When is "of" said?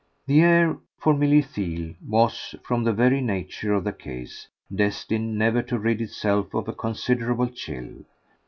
3.75-3.83, 6.55-6.67